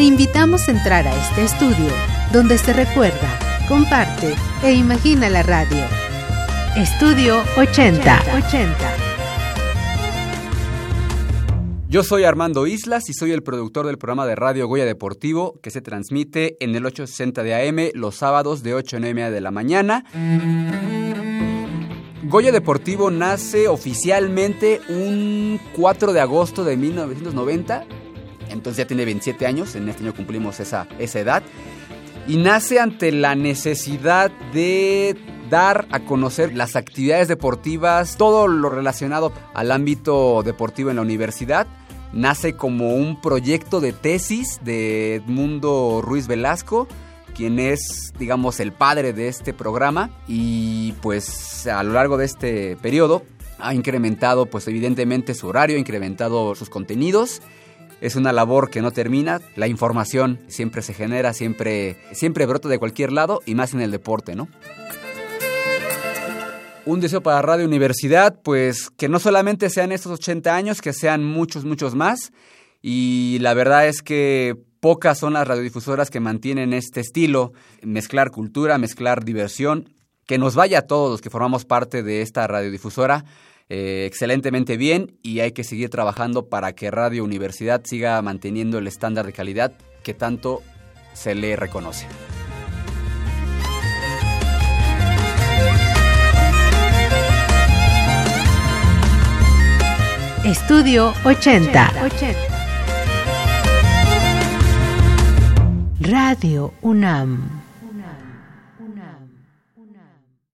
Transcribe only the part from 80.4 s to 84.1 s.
vaya a todos los que formamos parte de esta radiodifusora eh,